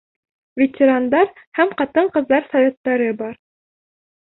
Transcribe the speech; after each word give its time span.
Ветерандар 0.61 1.29
һәм 1.59 1.75
ҡатын-ҡыҙҙар 1.83 2.49
советтары 2.55 3.13
бар. 3.23 3.39